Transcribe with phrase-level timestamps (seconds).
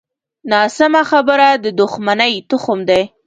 [0.51, 3.03] ناسمه خبره د دوښمنۍ تخم دی